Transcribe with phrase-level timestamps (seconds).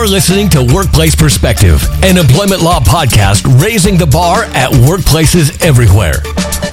[0.00, 6.14] You're listening to Workplace Perspective, an employment law podcast raising the bar at workplaces everywhere.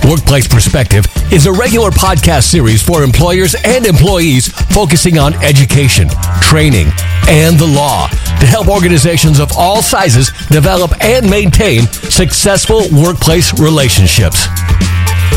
[0.10, 6.08] Workplace Perspective is a regular podcast series for employers and employees focusing on education,
[6.40, 6.88] training,
[7.28, 14.46] and the law to help organizations of all sizes develop and maintain successful workplace relationships.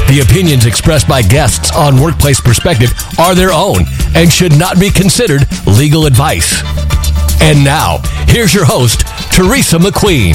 [0.06, 3.80] The opinions expressed by guests on Workplace Perspective are their own
[4.14, 6.62] and should not be considered legal advice.
[7.42, 9.00] And now, here's your host,
[9.32, 10.34] Teresa McQueen.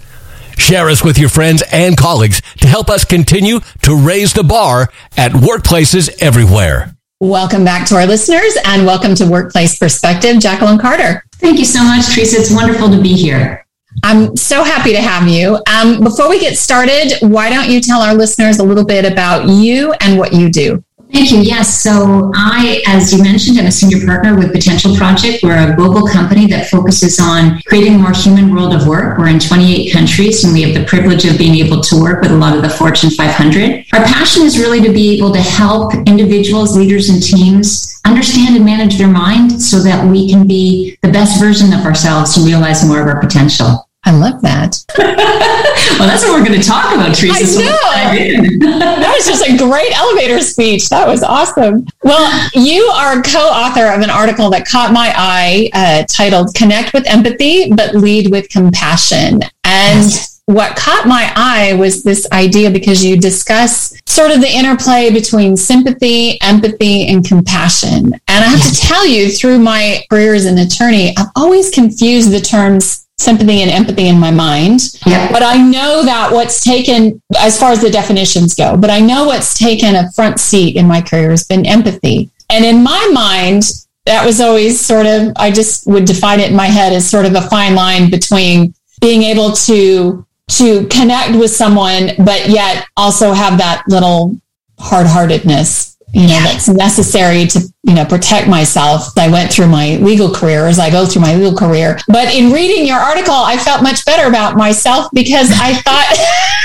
[0.59, 4.89] Share us with your friends and colleagues to help us continue to raise the bar
[5.17, 6.97] at workplaces everywhere.
[7.21, 11.25] Welcome back to our listeners and welcome to Workplace Perspective, Jacqueline Carter.
[11.35, 12.41] Thank you so much, Teresa.
[12.41, 13.62] It's wonderful to be here.
[14.03, 15.59] I'm so happy to have you.
[15.73, 19.49] Um, before we get started, why don't you tell our listeners a little bit about
[19.49, 20.83] you and what you do?
[21.13, 21.41] Thank you.
[21.41, 21.83] Yes.
[21.83, 25.43] So I, as you mentioned, I'm a senior partner with Potential Project.
[25.43, 29.19] We're a global company that focuses on creating a more human world of work.
[29.19, 32.31] We're in 28 countries and we have the privilege of being able to work with
[32.31, 33.85] a lot of the Fortune 500.
[33.93, 38.65] Our passion is really to be able to help individuals, leaders, and teams understand and
[38.65, 42.87] manage their mind so that we can be the best version of ourselves and realize
[42.87, 43.87] more of our potential.
[44.05, 44.85] I love that.
[44.99, 47.61] well, that's what we're going to talk about, Teresa.
[47.61, 48.69] I know.
[48.69, 50.89] that was just a great elevator speech.
[50.89, 51.87] That was awesome.
[52.03, 57.07] Well, you are co-author of an article that caught my eye uh, titled Connect with
[57.07, 59.43] Empathy, but Lead with Compassion.
[59.63, 60.43] And yes.
[60.47, 65.57] what caught my eye was this idea because you discuss sort of the interplay between
[65.57, 68.07] sympathy, empathy, and compassion.
[68.07, 68.81] And I have yes.
[68.81, 73.63] to tell you, through my career as an attorney, I've always confused the terms sympathy
[73.63, 74.81] and empathy in my mind.
[75.07, 75.31] Yeah.
[75.33, 79.25] But I know that what's taken, as far as the definitions go, but I know
[79.25, 82.31] what's taken a front seat in my career has been empathy.
[82.51, 83.65] And in my mind,
[84.05, 87.25] that was always sort of, I just would define it in my head as sort
[87.25, 93.33] of a fine line between being able to to connect with someone, but yet also
[93.33, 94.37] have that little
[94.79, 99.17] hard heartedness you know, that's necessary to, you know, protect myself.
[99.17, 101.99] I went through my legal career as I go through my legal career.
[102.09, 106.07] But in reading your article, I felt much better about myself because I thought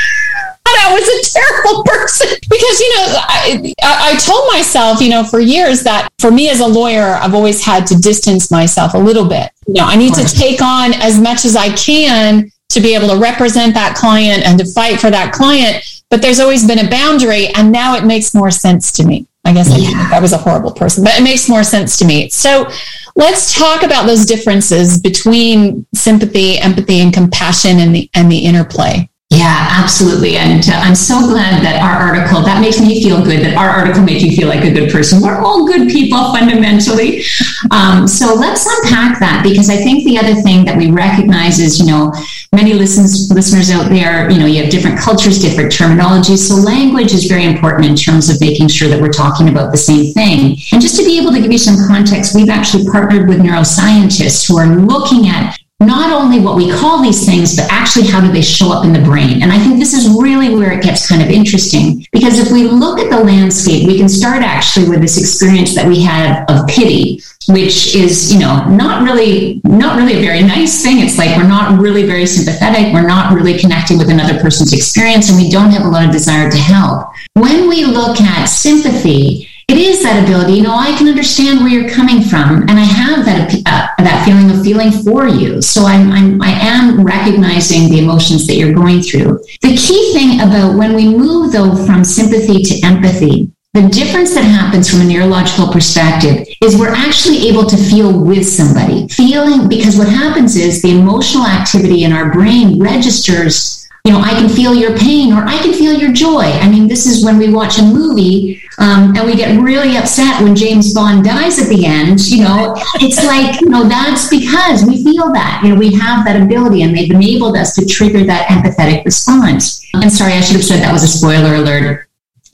[0.80, 5.40] I was a terrible person because, you know, I, I told myself, you know, for
[5.40, 9.28] years that for me as a lawyer, I've always had to distance myself a little
[9.28, 9.52] bit.
[9.68, 13.08] You know, I need to take on as much as I can to be able
[13.10, 15.84] to represent that client and to fight for that client.
[16.10, 19.28] But there's always been a boundary, and now it makes more sense to me.
[19.48, 20.10] I guess yeah.
[20.12, 22.30] I, I was a horrible person, but it makes more sense to me.
[22.30, 22.70] So
[23.16, 29.10] let's talk about those differences between sympathy, empathy, and compassion and the and the interplay.
[29.30, 30.38] Yeah, absolutely.
[30.38, 33.68] And uh, I'm so glad that our article, that makes me feel good that our
[33.70, 35.22] article made you feel like a good person.
[35.22, 37.24] We're all good people fundamentally.
[37.72, 41.78] Um, so let's unpack that because I think the other thing that we recognize is,
[41.78, 42.14] you know,
[42.56, 46.48] many listens, listeners out there, you know, you have different cultures, different terminologies.
[46.48, 49.78] So language is very important in terms of making sure that we're talking about the
[49.78, 50.56] same thing.
[50.72, 54.48] And just to be able to give you some context, we've actually partnered with neuroscientists
[54.48, 58.32] who are looking at not only what we call these things, but actually how do
[58.32, 59.44] they show up in the brain.
[59.44, 62.64] And I think this is really where it gets kind of interesting because if we
[62.64, 66.68] look at the landscape, we can start actually with this experience that we had of
[66.68, 70.98] pity, which is, you know, not really, not really a very nice thing.
[71.00, 72.92] It's like we're not really very sympathetic.
[72.92, 76.12] We're not really connecting with another person's experience and we don't have a lot of
[76.12, 77.08] desire to help.
[77.34, 80.54] When we look at sympathy, it is that ability.
[80.54, 84.24] You know, I can understand where you're coming from, and I have that uh, that
[84.26, 85.62] feeling of feeling for you.
[85.62, 89.40] So I'm, I'm I am recognizing the emotions that you're going through.
[89.62, 94.46] The key thing about when we move though from sympathy to empathy, the difference that
[94.46, 99.10] happens from a neurological perspective is we're actually able to feel with somebody.
[99.10, 103.77] Feeling because what happens is the emotional activity in our brain registers
[104.08, 106.44] you know, I can feel your pain or I can feel your joy.
[106.44, 110.42] I mean, this is when we watch a movie um, and we get really upset
[110.42, 112.26] when James Bond dies at the end.
[112.26, 115.60] You know, it's like, you know, that's because we feel that.
[115.62, 119.86] You know, we have that ability and they've enabled us to trigger that empathetic response.
[119.94, 122.08] And sorry, I should have said that was a spoiler alert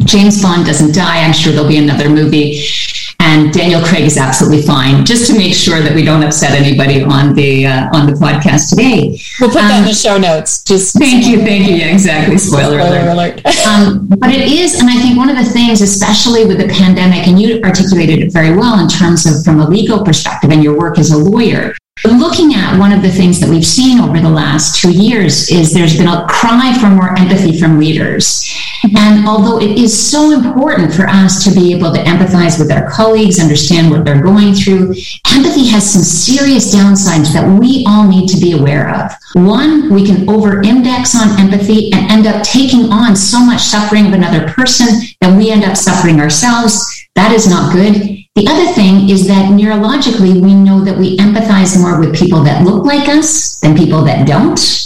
[0.06, 1.24] James Bond doesn't die.
[1.24, 2.60] I'm sure there'll be another movie.
[3.34, 7.02] And Daniel Craig is absolutely fine, just to make sure that we don't upset anybody
[7.02, 9.20] on the uh, on the podcast today.
[9.40, 10.64] We'll put that um, in the show notes.
[10.64, 11.78] Just thank you, thank you.
[11.78, 12.38] Yeah, exactly.
[12.38, 13.42] Spoiler, Spoiler alert.
[13.44, 13.46] alert.
[13.68, 17.28] um, but it is, and I think one of the things, especially with the pandemic,
[17.28, 20.78] and you articulated it very well in terms of from a legal perspective and your
[20.78, 21.74] work as a lawyer,
[22.06, 25.72] Looking at one of the things that we've seen over the last two years is
[25.72, 28.44] there's been a cry for more empathy from leaders.
[28.98, 32.90] And although it is so important for us to be able to empathize with our
[32.90, 34.96] colleagues, understand what they're going through,
[35.34, 39.12] empathy has some serious downsides that we all need to be aware of.
[39.36, 44.08] One, we can over index on empathy and end up taking on so much suffering
[44.08, 44.88] of another person
[45.22, 47.08] that we end up suffering ourselves.
[47.16, 48.23] That is not good.
[48.36, 52.64] The other thing is that neurologically, we know that we empathize more with people that
[52.66, 54.83] look like us than people that don't.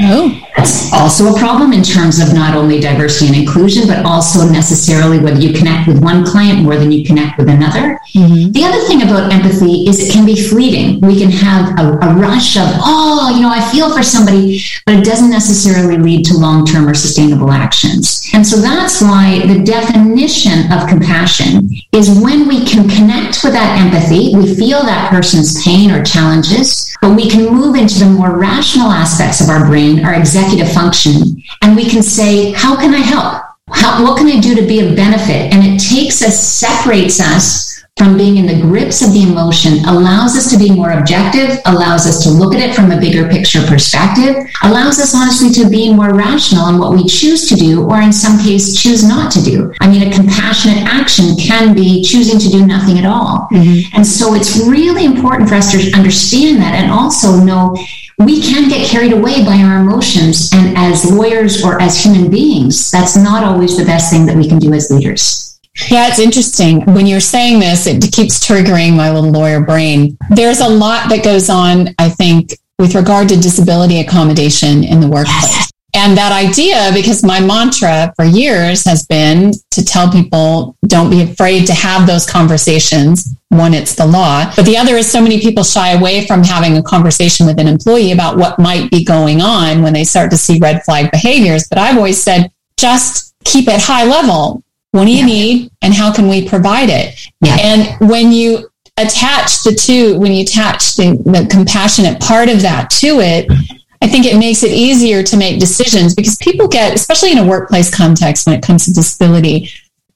[0.00, 0.42] Oh.
[0.56, 5.18] That's also a problem in terms of not only diversity and inclusion, but also necessarily
[5.18, 7.98] whether you connect with one client more than you connect with another.
[8.14, 8.52] Mm-hmm.
[8.52, 11.00] The other thing about empathy is it can be fleeting.
[11.00, 14.94] We can have a, a, rush of, oh, you know, I feel for somebody, but
[14.94, 18.28] it doesn't necessarily lead to long term or sustainable actions.
[18.32, 23.78] And so that's why the definition of compassion is when we can connect with that
[23.78, 28.38] empathy, we feel that person's pain or challenges, but we can move into the more
[28.38, 32.98] rational aspects of our brain, our executive function, and we can say, how can I
[32.98, 33.42] help?
[33.70, 35.52] How, what can I do to be of benefit?
[35.52, 40.36] And it takes us, separates us from being in the grips of the emotion allows
[40.36, 43.62] us to be more objective, allows us to look at it from a bigger picture
[43.66, 48.02] perspective, allows us honestly to be more rational in what we choose to do, or
[48.02, 49.72] in some case, choose not to do.
[49.80, 53.48] I mean, a compassionate action can be choosing to do nothing at all.
[53.50, 53.96] Mm-hmm.
[53.96, 57.74] And so it's really important for us to understand that and also know
[58.18, 60.50] we can get carried away by our emotions.
[60.52, 64.48] And as lawyers or as human beings, that's not always the best thing that we
[64.48, 65.58] can do as leaders.
[65.90, 66.80] Yeah, it's interesting.
[66.86, 70.16] When you're saying this, it keeps triggering my little lawyer brain.
[70.30, 75.08] There's a lot that goes on, I think, with regard to disability accommodation in the
[75.08, 75.42] workplace.
[75.42, 75.72] Yes.
[75.96, 81.22] And that idea, because my mantra for years has been to tell people don't be
[81.22, 83.34] afraid to have those conversations.
[83.48, 84.52] One, it's the law.
[84.54, 87.66] But the other is so many people shy away from having a conversation with an
[87.66, 91.66] employee about what might be going on when they start to see red flag behaviors.
[91.66, 94.62] But I've always said, just keep it high level
[94.96, 95.26] what do you yeah.
[95.26, 97.20] need and how can we provide it?
[97.42, 97.56] Yeah.
[97.60, 102.88] And when you attach the two, when you attach the, the compassionate part of that
[102.90, 103.46] to it,
[104.02, 107.46] I think it makes it easier to make decisions because people get, especially in a
[107.46, 109.70] workplace context when it comes to disability,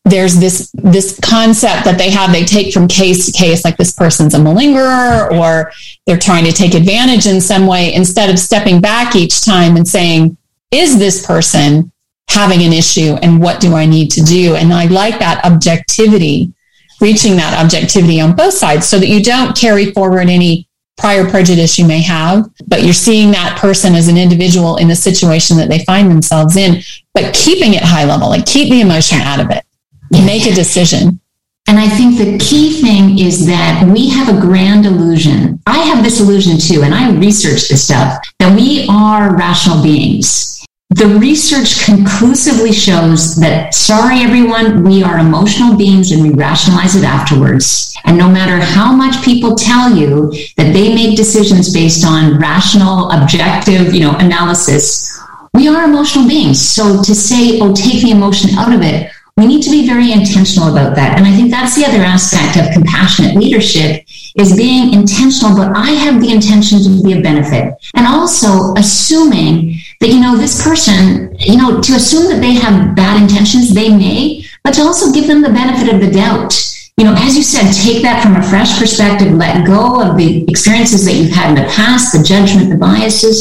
[0.05, 3.93] there's this this concept that they have they take from case to case like this
[3.93, 5.71] person's a malingerer or
[6.06, 9.87] they're trying to take advantage in some way instead of stepping back each time and
[9.87, 10.37] saying
[10.71, 11.93] is this person
[12.31, 14.55] having an issue and what do I need to do?
[14.55, 16.53] And I like that objectivity,
[17.00, 20.69] reaching that objectivity on both sides so that you don't carry forward any
[21.00, 24.94] prior prejudice you may have, but you're seeing that person as an individual in the
[24.94, 26.82] situation that they find themselves in,
[27.14, 29.64] but keeping it high level, like keep the emotion out of it,
[30.11, 31.20] make a decision.
[31.69, 35.62] And I think the key thing is that we have a grand illusion.
[35.67, 40.60] I have this illusion too, and I research this stuff that we are rational beings
[40.91, 47.05] the research conclusively shows that, sorry, everyone, we are emotional beings and we rationalize it
[47.05, 47.97] afterwards.
[48.05, 53.09] And no matter how much people tell you that they make decisions based on rational,
[53.13, 55.17] objective, you know, analysis,
[55.55, 56.61] we are emotional beings.
[56.61, 60.13] So to say, oh, take the emotion out of it, we need to be very
[60.13, 61.17] intentional about that.
[61.17, 64.05] And I think that's the other aspect of compassionate leadership
[64.37, 67.75] is being intentional, but I have the intention to be a benefit.
[67.94, 72.97] And also assuming that, you know, this person, you know, to assume that they have
[72.97, 76.55] bad intentions, they may, but to also give them the benefit of the doubt.
[76.97, 80.45] You know, as you said, take that from a fresh perspective, let go of the
[80.49, 83.41] experiences that you've had in the past, the judgment, the biases,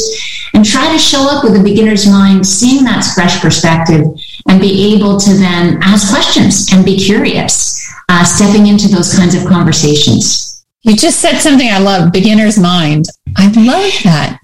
[0.54, 4.06] and try to show up with a beginner's mind, seeing that fresh perspective,
[4.48, 9.34] and be able to then ask questions and be curious, uh, stepping into those kinds
[9.34, 10.64] of conversations.
[10.82, 13.06] You just said something I love, beginner's mind.
[13.36, 14.40] I love that.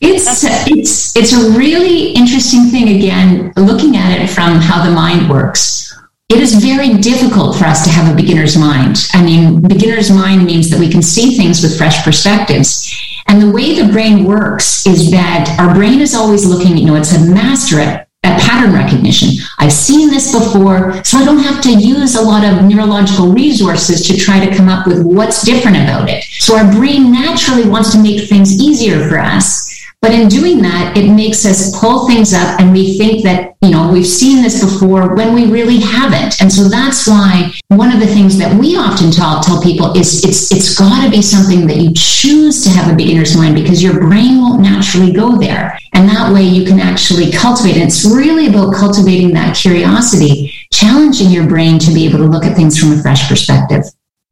[0.00, 4.90] It's uh, it's it's a really interesting thing again looking at it from how the
[4.90, 5.94] mind works.
[6.28, 9.08] It is very difficult for us to have a beginner's mind.
[9.14, 12.94] I mean, beginner's mind means that we can see things with fresh perspectives.
[13.28, 16.96] And the way the brain works is that our brain is always looking, you know,
[16.96, 19.30] it's a master at at pattern recognition.
[19.58, 24.06] I've seen this before, so I don't have to use a lot of neurological resources
[24.08, 26.24] to try to come up with what's different about it.
[26.24, 29.67] So our brain naturally wants to make things easier for us
[30.00, 33.70] But in doing that, it makes us pull things up and we think that, you
[33.70, 36.40] know, we've seen this before when we really haven't.
[36.40, 40.24] And so that's why one of the things that we often tell, tell people is
[40.24, 43.98] it's it's gotta be something that you choose to have a beginner's mind because your
[43.98, 45.76] brain won't naturally go there.
[45.94, 47.74] And that way you can actually cultivate.
[47.74, 52.44] And it's really about cultivating that curiosity, challenging your brain to be able to look
[52.44, 53.82] at things from a fresh perspective.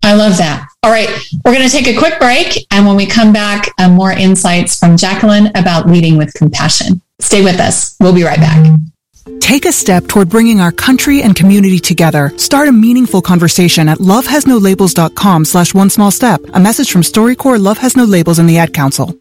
[0.04, 0.65] I love that.
[0.86, 1.08] All right,
[1.44, 2.64] we're going to take a quick break.
[2.70, 7.02] And when we come back, uh, more insights from Jacqueline about leading with compassion.
[7.18, 7.96] Stay with us.
[7.98, 8.78] We'll be right back.
[9.40, 12.32] Take a step toward bringing our country and community together.
[12.36, 16.40] Start a meaningful conversation at lovehasnolabels.com slash one small step.
[16.54, 19.18] A message from StoryCorps Love Has No Labels and the Ad Council.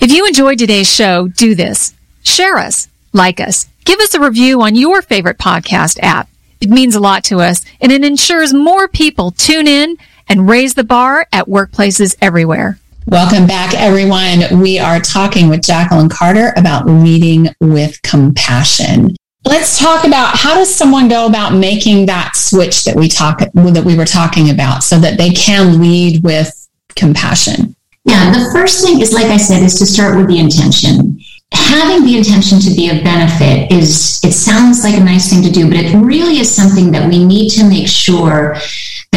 [0.00, 1.94] If you enjoyed today's show, do this.
[2.24, 6.28] Share us, like us, give us a review on your favorite podcast app.
[6.60, 9.96] It means a lot to us and it ensures more people tune in
[10.28, 12.78] and raise the bar at workplaces everywhere.
[13.06, 14.60] Welcome back, everyone.
[14.60, 19.16] We are talking with Jacqueline Carter about leading with compassion.
[19.44, 23.84] Let's talk about how does someone go about making that switch that we talk that
[23.84, 27.74] we were talking about so that they can lead with compassion.
[28.04, 31.18] Yeah, the first thing is like I said is to start with the intention
[31.52, 35.50] having the intention to be of benefit is it sounds like a nice thing to
[35.50, 38.54] do but it really is something that we need to make sure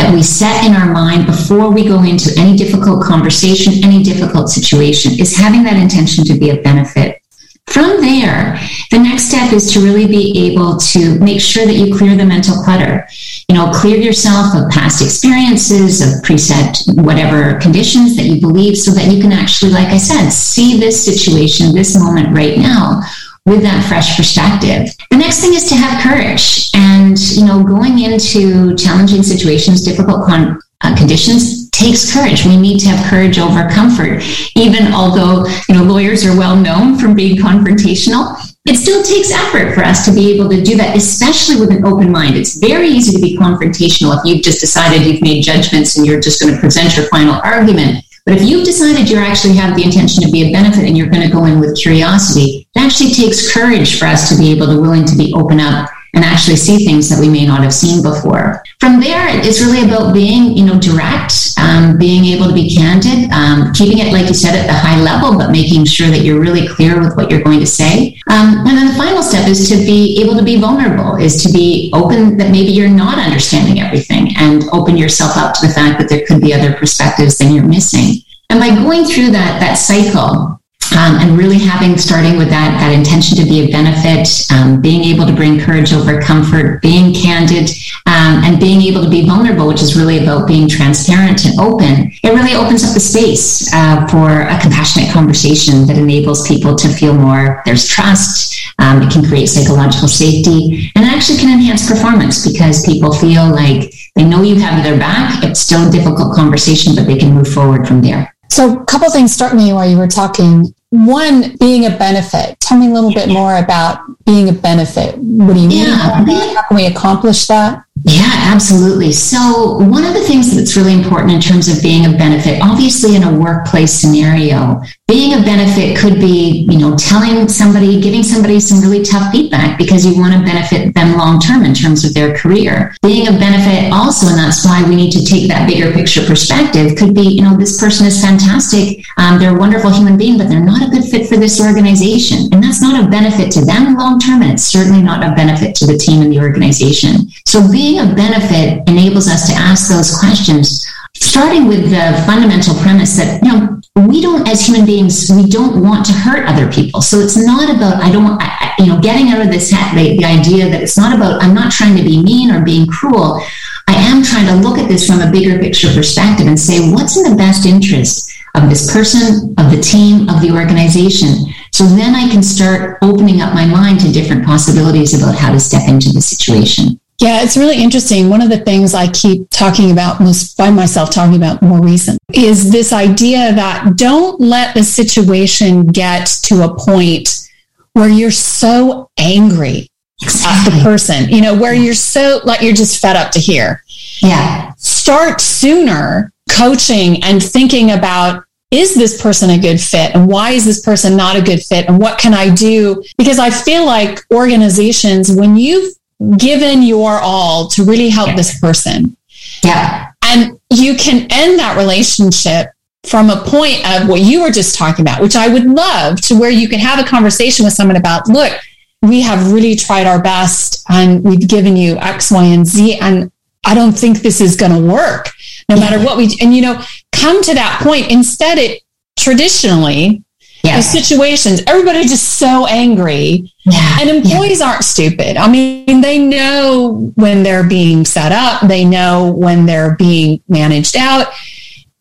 [0.01, 4.49] that we set in our mind before we go into any difficult conversation any difficult
[4.49, 7.21] situation is having that intention to be of benefit
[7.67, 11.95] from there, the next step is to really be able to make sure that you
[11.95, 13.07] clear the mental clutter.
[13.47, 18.91] You know, clear yourself of past experiences, of preset whatever conditions that you believe, so
[18.91, 23.01] that you can actually, like I said, see this situation, this moment right now
[23.45, 24.95] with that fresh perspective.
[25.09, 30.25] The next thing is to have courage and, you know, going into challenging situations, difficult
[30.27, 32.45] con- uh, conditions takes courage.
[32.45, 34.23] We need to have courage over comfort.
[34.55, 39.73] Even although, you know, lawyers are well known from being confrontational, it still takes effort
[39.73, 42.35] for us to be able to do that, especially with an open mind.
[42.35, 46.19] It's very easy to be confrontational if you've just decided you've made judgments and you're
[46.19, 48.05] just going to present your final argument.
[48.25, 51.09] But if you've decided you actually have the intention to be a benefit and you're
[51.09, 54.67] going to go in with curiosity, it actually takes courage for us to be able
[54.67, 57.73] to willing to be open up and actually see things that we may not have
[57.73, 58.63] seen before.
[58.79, 63.31] From there, it's really about being, you know, direct, um, being able to be candid,
[63.31, 66.39] um, keeping it, like you said, at the high level, but making sure that you're
[66.39, 68.19] really clear with what you're going to say.
[68.29, 71.51] Um, and then the final step is to be able to be vulnerable, is to
[71.51, 75.99] be open that maybe you're not understanding everything and open yourself up to the fact
[75.99, 78.21] that there could be other perspectives than you're missing.
[78.49, 80.60] And by going through that, that cycle,
[80.93, 85.03] um, and really having starting with that that intention to be a benefit um, being
[85.03, 87.69] able to bring courage over comfort being candid
[88.05, 92.11] um, and being able to be vulnerable which is really about being transparent and open.
[92.23, 96.87] It really opens up the space uh, for a compassionate conversation that enables people to
[96.89, 102.47] feel more there's trust um, it can create psychological safety and actually can enhance performance
[102.47, 105.43] because people feel like they know you have their back.
[105.43, 108.35] It's still a difficult conversation but they can move forward from there.
[108.49, 112.59] So a couple things struck me while you were talking one being a benefit.
[112.59, 115.17] Tell me a little bit more about being a benefit.
[115.17, 115.89] What do you mean?
[115.89, 116.23] How
[116.67, 117.85] can we accomplish that?
[118.03, 119.11] Yeah, absolutely.
[119.11, 123.15] So, one of the things that's really important in terms of being a benefit, obviously
[123.15, 128.59] in a workplace scenario, being a benefit could be, you know, telling somebody, giving somebody
[128.59, 132.13] some really tough feedback because you want to benefit them long term in terms of
[132.13, 132.95] their career.
[133.03, 136.97] Being a benefit also, and that's why we need to take that bigger picture perspective,
[136.97, 139.05] could be, you know, this person is fantastic.
[139.17, 142.47] Um, they're a wonderful human being, but they're not a good fit for this organization.
[142.51, 145.75] And that's not a benefit to them long term, and it's certainly not a benefit
[145.75, 147.29] to the team and the organization.
[147.45, 152.73] So, being being a benefit enables us to ask those questions, starting with the fundamental
[152.75, 156.71] premise that, you know, we don't, as human beings, we don't want to hurt other
[156.71, 157.01] people.
[157.01, 160.23] So it's not about, I don't, I, you know, getting out of this, the, the
[160.23, 163.41] idea that it's not about, I'm not trying to be mean or being cruel.
[163.87, 167.17] I am trying to look at this from a bigger picture perspective and say, what's
[167.17, 171.51] in the best interest of this person, of the team, of the organization?
[171.73, 175.59] So then I can start opening up my mind to different possibilities about how to
[175.59, 177.00] step into the situation.
[177.21, 178.29] Yeah, it's really interesting.
[178.29, 182.17] One of the things I keep talking about, most find myself talking about more recent,
[182.33, 187.47] is this idea that don't let the situation get to a point
[187.93, 189.87] where you're so angry
[190.23, 190.73] exactly.
[190.73, 193.83] at the person, you know, where you're so like you're just fed up to hear.
[194.23, 194.73] Yeah.
[194.77, 200.65] Start sooner coaching and thinking about is this person a good fit and why is
[200.65, 203.03] this person not a good fit and what can I do?
[203.17, 205.93] Because I feel like organizations, when you've
[206.37, 209.17] given your all to really help this person.
[209.63, 210.11] Yeah.
[210.23, 212.67] And you can end that relationship
[213.03, 216.39] from a point of what you were just talking about, which I would love to
[216.39, 218.53] where you can have a conversation with someone about, look,
[219.01, 222.99] we have really tried our best and we've given you X, Y, and Z.
[222.99, 223.31] And
[223.65, 225.29] I don't think this is going to work
[225.69, 228.11] no matter what we, and you know, come to that point.
[228.11, 228.83] Instead, it
[229.17, 230.23] traditionally,
[230.63, 230.77] yeah.
[230.77, 233.51] the situations, everybody's just so angry.
[233.65, 233.97] Yeah.
[233.99, 234.67] And employees yeah.
[234.67, 235.37] aren't stupid.
[235.37, 240.95] I mean, they know when they're being set up, they know when they're being managed
[240.95, 241.33] out.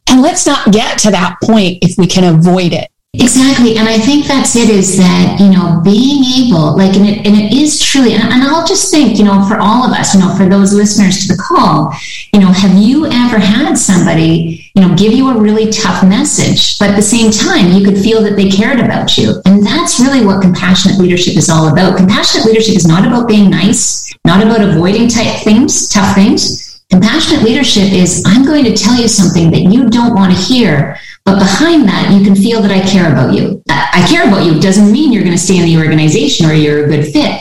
[0.09, 2.91] And let's not get to that point if we can avoid it.
[3.13, 3.77] Exactly.
[3.77, 7.35] And I think that's it is that, you know, being able, like, and it, and
[7.35, 10.21] it is truly, and, and I'll just think, you know, for all of us, you
[10.21, 11.93] know, for those listeners to the call,
[12.33, 16.79] you know, have you ever had somebody, you know, give you a really tough message,
[16.79, 19.43] but at the same time, you could feel that they cared about you?
[19.45, 21.97] And that's really what compassionate leadership is all about.
[21.97, 26.81] Compassionate leadership is not about being nice, not about avoiding type things, tough things.
[26.91, 30.97] Compassionate leadership is I'm going to tell you something that you don't want to hear,
[31.31, 33.63] but behind that, you can feel that I care about you.
[33.69, 36.87] I care about you doesn't mean you're going to stay in the organization or you're
[36.87, 37.41] a good fit.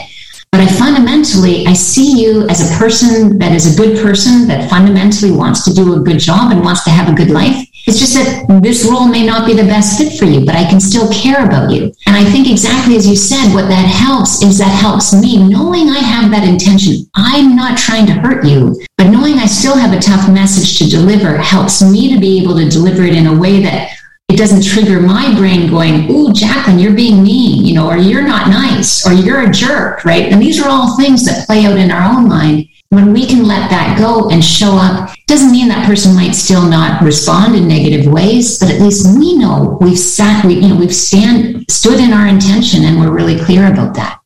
[0.52, 4.70] But I fundamentally, I see you as a person that is a good person that
[4.70, 7.66] fundamentally wants to do a good job and wants to have a good life.
[7.86, 10.68] It's just that this role may not be the best fit for you, but I
[10.68, 11.92] can still care about you.
[12.06, 15.88] And I think exactly as you said, what that helps is that helps me knowing
[15.88, 17.08] I have that intention.
[17.14, 20.88] I'm not trying to hurt you, but knowing I still have a tough message to
[20.88, 23.96] deliver helps me to be able to deliver it in a way that
[24.28, 28.22] it doesn't trigger my brain going, Ooh, Jacqueline, you're being mean, you know, or you're
[28.22, 30.30] not nice, or you're a jerk, right?
[30.30, 33.46] And these are all things that play out in our own mind when we can
[33.46, 37.66] let that go and show up doesn't mean that person might still not respond in
[37.66, 42.00] negative ways but at least we know we've sat we you know we've stand stood
[42.00, 44.20] in our intention and we're really clear about that.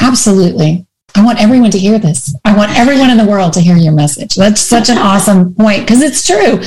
[0.00, 0.84] Absolutely.
[1.14, 2.34] I want everyone to hear this.
[2.44, 4.34] I want everyone in the world to hear your message.
[4.34, 6.60] That's such an awesome point because it's true.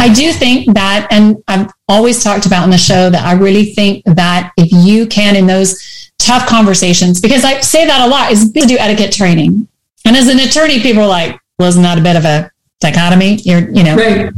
[0.00, 3.66] I do think that and i've always talked about in the show that i really
[3.66, 8.32] think that if you can in those tough conversations because i say that a lot
[8.32, 9.68] is to do etiquette training
[10.04, 13.36] and as an attorney, people are like, wasn't that a bit of a dichotomy?
[13.36, 13.96] You're, you know.
[13.96, 14.32] Right.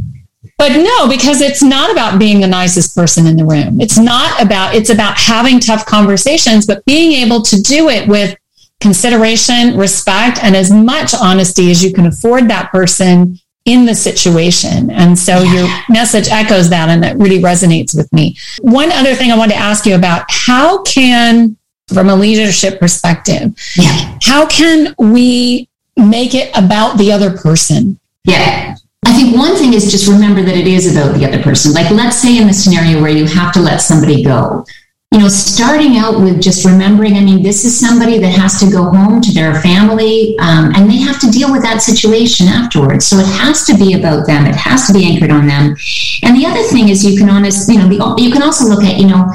[0.57, 3.81] But no, because it's not about being the nicest person in the room.
[3.81, 8.37] It's not about, it's about having tough conversations, but being able to do it with
[8.79, 14.91] consideration, respect, and as much honesty as you can afford that person in the situation.
[14.91, 15.53] And so yeah.
[15.53, 18.37] your message echoes that and it really resonates with me.
[18.61, 23.53] One other thing I wanted to ask you about how can from a leadership perspective.
[23.75, 24.17] Yeah.
[24.21, 27.99] How can we make it about the other person?
[28.23, 28.75] Yeah.
[29.05, 31.73] I think one thing is just remember that it is about the other person.
[31.73, 34.65] Like, let's say in the scenario where you have to let somebody go,
[35.11, 38.69] you know, starting out with just remembering, I mean, this is somebody that has to
[38.69, 43.05] go home to their family um, and they have to deal with that situation afterwards.
[43.05, 44.45] So it has to be about them.
[44.47, 45.75] It has to be anchored on them.
[46.23, 48.83] And the other thing is you can honest, you know, the, you can also look
[48.83, 49.31] at, you know,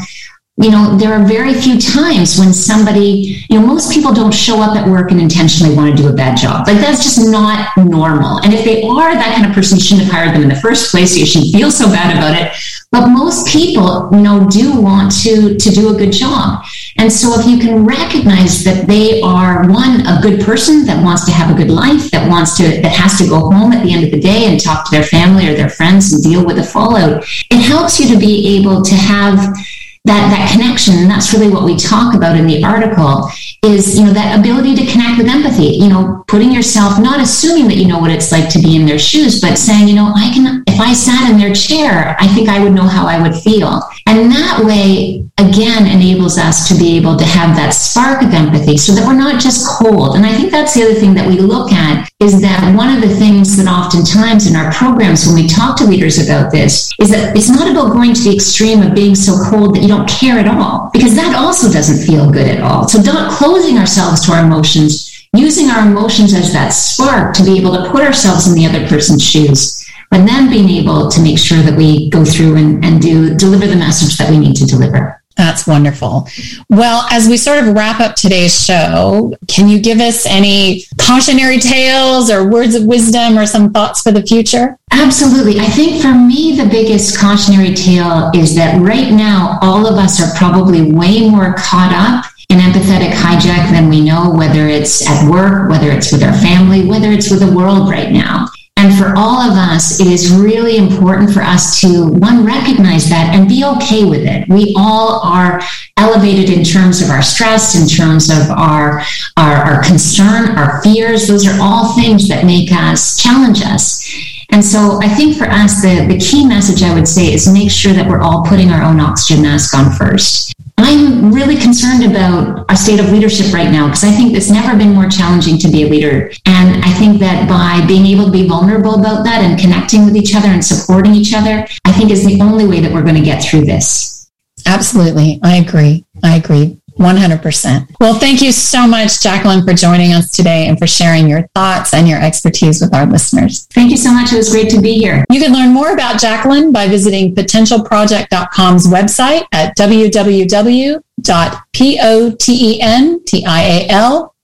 [0.60, 4.60] you know, there are very few times when somebody, you know, most people don't show
[4.60, 6.66] up at work and intentionally want to do a bad job.
[6.66, 8.38] Like that's just not normal.
[8.42, 10.60] And if they are that kind of person, you shouldn't have hired them in the
[10.60, 11.16] first place.
[11.16, 12.52] You shouldn't feel so bad about it.
[12.92, 16.64] But most people, you know, do want to to do a good job.
[16.98, 21.24] And so if you can recognize that they are one, a good person that wants
[21.24, 23.92] to have a good life, that wants to that has to go home at the
[23.92, 26.56] end of the day and talk to their family or their friends and deal with
[26.56, 29.56] the fallout, it helps you to be able to have
[30.04, 33.28] that that connection and that's really what we talk about in the article
[33.62, 35.76] is you know that ability to connect with empathy.
[35.76, 38.86] You know putting yourself not assuming that you know what it's like to be in
[38.86, 42.26] their shoes but saying you know i can if i sat in their chair i
[42.28, 43.82] think i would know how i would feel.
[44.06, 48.76] And that way again enables us to be able to have that spark of empathy
[48.76, 51.38] so that we're not just cold and i think that's the other thing that we
[51.38, 55.48] look at is that one of the things that oftentimes in our programs when we
[55.48, 58.94] talk to leaders about this is that it's not about going to the extreme of
[58.94, 62.46] being so cold that you don't care at all because that also doesn't feel good
[62.46, 62.88] at all.
[62.88, 67.58] So not closing ourselves to our emotions, using our emotions as that spark to be
[67.58, 71.38] able to put ourselves in the other person's shoes, but then being able to make
[71.38, 74.66] sure that we go through and, and do deliver the message that we need to
[74.66, 75.19] deliver.
[75.40, 76.28] That's wonderful.
[76.68, 81.58] Well, as we sort of wrap up today's show, can you give us any cautionary
[81.58, 84.78] tales or words of wisdom or some thoughts for the future?
[84.92, 85.58] Absolutely.
[85.58, 90.20] I think for me, the biggest cautionary tale is that right now, all of us
[90.20, 95.26] are probably way more caught up in empathetic hijack than we know, whether it's at
[95.30, 98.46] work, whether it's with our family, whether it's with the world right now.
[98.80, 103.34] And for all of us, it is really important for us to, one, recognize that
[103.34, 104.48] and be okay with it.
[104.48, 105.60] We all are
[105.98, 109.02] elevated in terms of our stress, in terms of our,
[109.36, 111.28] our, our concern, our fears.
[111.28, 114.02] Those are all things that make us challenge us.
[114.48, 117.70] And so I think for us, the, the key message I would say is make
[117.70, 120.54] sure that we're all putting our own oxygen mask on first.
[120.84, 124.76] I'm really concerned about our state of leadership right now because I think it's never
[124.76, 126.30] been more challenging to be a leader.
[126.46, 130.16] And I think that by being able to be vulnerable about that and connecting with
[130.16, 133.16] each other and supporting each other, I think is the only way that we're going
[133.16, 134.30] to get through this.
[134.66, 135.40] Absolutely.
[135.42, 136.04] I agree.
[136.22, 136.79] I agree.
[137.00, 137.96] 100%.
[137.98, 141.94] Well, thank you so much, Jacqueline, for joining us today and for sharing your thoughts
[141.94, 143.66] and your expertise with our listeners.
[143.72, 144.32] Thank you so much.
[144.32, 145.24] It was great to be here.
[145.30, 151.04] You can learn more about Jacqueline by visiting potentialproject.com's website at www.potential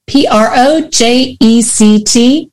[0.07, 1.31] P-R-O-J-E-C-T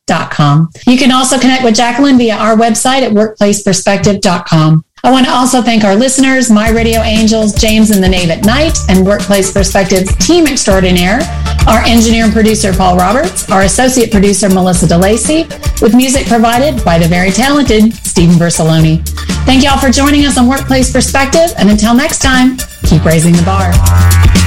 [0.05, 0.69] dot com.
[0.85, 4.84] You can also connect with Jacqueline via our website at workplaceperspective.com.
[5.05, 8.43] I want to also thank our listeners, My Radio Angels, James and the Knave at
[8.43, 11.19] Night, and Workplace Perspectives team extraordinaire,
[11.67, 15.47] our engineer and producer, Paul Roberts, our associate producer, Melissa DeLacy,
[15.79, 19.07] with music provided by the very talented Stephen Versaloni.
[19.45, 23.33] Thank you all for joining us on Workplace Perspective, and until next time, keep raising
[23.33, 24.44] the bar.